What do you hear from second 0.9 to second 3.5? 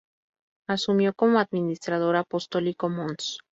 como Administrador Apostólico mons.